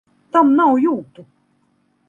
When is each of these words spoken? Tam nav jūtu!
Tam 0.37 0.49
nav 0.59 0.73
jūtu! 0.85 1.27